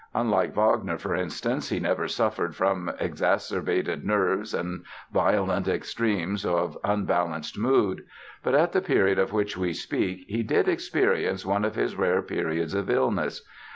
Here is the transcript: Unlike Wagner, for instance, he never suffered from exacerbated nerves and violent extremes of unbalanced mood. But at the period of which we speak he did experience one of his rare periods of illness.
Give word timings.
Unlike 0.15 0.55
Wagner, 0.55 0.97
for 0.97 1.13
instance, 1.13 1.69
he 1.69 1.79
never 1.79 2.07
suffered 2.07 2.55
from 2.55 2.91
exacerbated 2.99 4.03
nerves 4.03 4.51
and 4.51 4.83
violent 5.13 5.67
extremes 5.67 6.43
of 6.43 6.75
unbalanced 6.83 7.59
mood. 7.59 8.01
But 8.41 8.55
at 8.55 8.71
the 8.71 8.81
period 8.81 9.19
of 9.19 9.31
which 9.31 9.55
we 9.55 9.73
speak 9.73 10.25
he 10.27 10.41
did 10.41 10.67
experience 10.67 11.45
one 11.45 11.63
of 11.63 11.75
his 11.75 11.95
rare 11.95 12.23
periods 12.23 12.73
of 12.73 12.89
illness. 12.89 13.47